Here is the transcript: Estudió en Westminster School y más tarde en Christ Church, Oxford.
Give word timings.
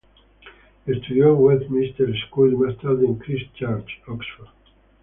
Estudió 0.87 1.29
en 1.29 1.35
Westminster 1.37 2.11
School 2.25 2.53
y 2.53 2.55
más 2.55 2.75
tarde 2.79 3.05
en 3.05 3.19
Christ 3.19 3.53
Church, 3.53 4.01
Oxford. 4.07 4.47